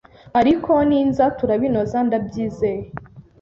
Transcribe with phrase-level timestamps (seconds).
[0.39, 2.83] Ariko ninza turabinoza ndabyizeye.